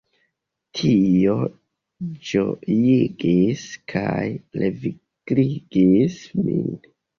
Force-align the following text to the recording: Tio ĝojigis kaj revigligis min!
Tio 0.77 1.35
ĝojigis 2.29 3.67
kaj 3.95 4.25
revigligis 4.65 6.19
min! 6.43 6.69